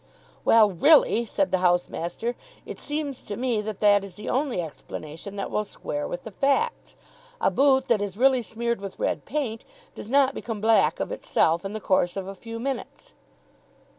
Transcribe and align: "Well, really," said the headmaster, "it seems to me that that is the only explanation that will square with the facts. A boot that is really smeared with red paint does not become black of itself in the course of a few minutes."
"Well, 0.43 0.71
really," 0.71 1.27
said 1.27 1.51
the 1.51 1.59
headmaster, 1.59 2.33
"it 2.65 2.79
seems 2.79 3.21
to 3.21 3.37
me 3.37 3.61
that 3.61 3.81
that 3.81 4.03
is 4.03 4.15
the 4.15 4.29
only 4.29 4.59
explanation 4.59 5.35
that 5.35 5.51
will 5.51 5.63
square 5.63 6.07
with 6.07 6.23
the 6.23 6.31
facts. 6.31 6.95
A 7.39 7.51
boot 7.51 7.87
that 7.87 8.01
is 8.01 8.17
really 8.17 8.41
smeared 8.41 8.81
with 8.81 8.97
red 8.97 9.25
paint 9.25 9.63
does 9.93 10.09
not 10.09 10.33
become 10.33 10.59
black 10.59 10.99
of 10.99 11.11
itself 11.11 11.63
in 11.63 11.73
the 11.73 11.79
course 11.79 12.17
of 12.17 12.25
a 12.25 12.33
few 12.33 12.59
minutes." 12.59 13.13